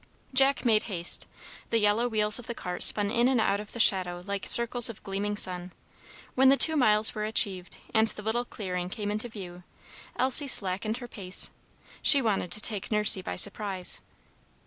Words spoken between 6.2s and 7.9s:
When the two miles were achieved,